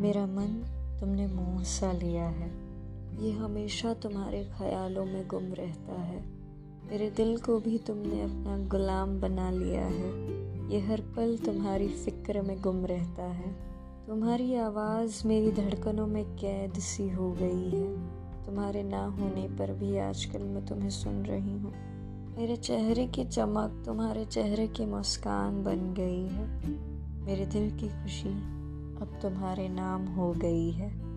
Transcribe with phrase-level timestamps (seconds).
[0.00, 0.64] मेरा मन
[1.00, 2.50] तुमने मोह सा लिया है।
[3.24, 6.24] ये हमेशा तुम्हारे ख्यालों में गुम रहता है।
[6.90, 10.10] मेरे दिल को भी तुमने अपना गुलाम बना लिया है।
[10.72, 13.52] ये हर पल तुम्हारी फ़िक्र में गुम रहता है।
[14.06, 17.96] तुम्हारी आवाज़ मेरी धड़कनों में कैद सी हो गई है।
[18.46, 21.72] तुम्हारे ना होने पर भी आजकल मैं तुम्हें सुन रही हूँ।
[22.38, 26.68] मेरे चेहरे की चमक तुम्हारे चेहरे की मुस्कान बन गई है।
[27.24, 28.59] मेरे दिल की खुशी
[29.00, 31.10] अब तुम्हारे नाम हो गई है।